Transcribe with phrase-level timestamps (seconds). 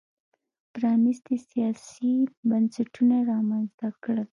[0.73, 2.11] پرانیستي سیاسي
[2.49, 4.27] بنسټونه رامنځته کړل.